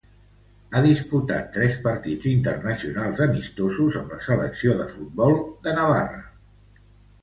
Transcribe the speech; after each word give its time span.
Ha 0.71 0.79
disputat 0.85 1.51
tres 1.57 1.77
partits 1.83 2.31
internacionals 2.33 3.23
amistosos 3.29 4.01
amb 4.03 4.17
la 4.17 4.21
selecció 4.33 4.79
de 4.85 4.93
futbol 4.99 5.41
de 5.71 5.81
Navarra. 5.81 6.31